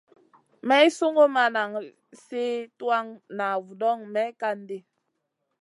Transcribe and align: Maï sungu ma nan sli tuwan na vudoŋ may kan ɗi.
Maï 0.67 0.87
sungu 0.97 1.25
ma 1.35 1.43
nan 1.55 1.69
sli 2.23 2.45
tuwan 2.77 3.05
na 3.37 3.47
vudoŋ 3.65 3.97
may 4.13 4.31
kan 4.41 4.57
ɗi. 4.67 4.77